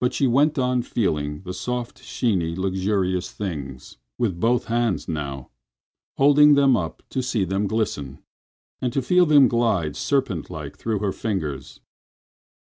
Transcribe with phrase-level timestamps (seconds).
[0.00, 5.50] But she went on feeling the soft, sheeny luxurious things—with both hands now,
[6.16, 8.20] holding them up to see them glisten,
[8.80, 11.80] and to feel them glide serpent like through her fingers.